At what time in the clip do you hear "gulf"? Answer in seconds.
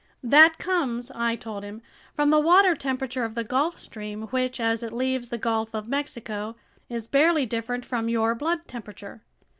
3.43-3.77, 5.37-5.75